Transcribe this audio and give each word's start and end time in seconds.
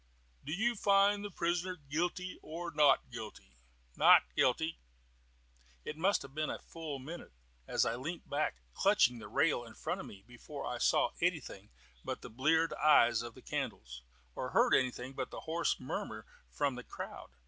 "Do 0.43 0.51
you 0.51 0.73
find 0.73 1.23
the 1.23 1.29
prisoner 1.29 1.75
guilty 1.75 2.39
or 2.41 2.71
not 2.71 3.11
guilty?" 3.11 3.51
"Not 3.95 4.23
guilty." 4.35 4.79
It 5.85 5.95
must 5.95 6.23
have 6.23 6.33
been 6.33 6.49
full 6.57 6.95
a 6.95 6.99
minute, 6.99 7.33
as 7.67 7.85
I 7.85 7.95
leant 7.97 8.27
back 8.27 8.55
clutching 8.73 9.19
the 9.19 9.27
rail 9.27 9.63
in 9.63 9.75
front 9.75 10.01
of 10.01 10.07
me, 10.07 10.23
before 10.25 10.65
I 10.65 10.79
saw 10.79 11.11
anything 11.21 11.69
but 12.03 12.21
the 12.23 12.31
bleared 12.31 12.73
eyes 12.73 13.21
of 13.21 13.35
the 13.35 13.43
candles, 13.43 14.01
or 14.33 14.49
heard 14.49 14.73
anything 14.73 15.13
but 15.13 15.31
a 15.35 15.41
hoarse 15.41 15.79
murmur 15.79 16.25
from 16.49 16.73
the 16.73 16.83
crowd. 16.83 17.29